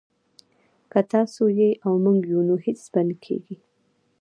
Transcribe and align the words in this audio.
که 0.91 0.99
تاسو 1.13 1.43
يئ 1.59 1.71
او 1.85 1.93
موږ 2.03 2.19
يو 2.31 2.41
نو 2.47 2.55
هيڅ 2.65 2.81
به 2.93 3.01
نه 3.07 3.15
کېږي 3.25 3.55